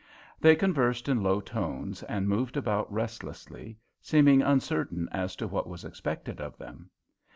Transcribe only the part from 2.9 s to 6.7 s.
restlessly, seeming uncertain as to what was expected of